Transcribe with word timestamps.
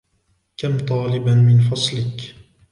كم 0.57 0.77
طالبًا 0.77 1.47
في 1.57 1.69
فصلك؟ 1.71 2.19